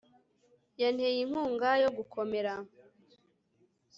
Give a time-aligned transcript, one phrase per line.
[0.81, 2.53] yanteye inkunga yo gukomera